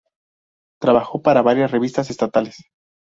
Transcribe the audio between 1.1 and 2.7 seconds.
para varias revistas estatales.